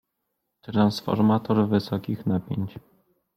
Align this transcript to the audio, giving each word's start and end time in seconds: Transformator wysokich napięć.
Transformator 0.61 1.67
wysokich 1.69 2.25
napięć. 2.25 2.79